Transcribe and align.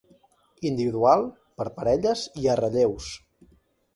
Individual, 0.69 1.25
per 1.61 1.67
parelles 1.81 2.25
i 2.45 2.49
a 2.53 2.55
relleus. 2.63 3.13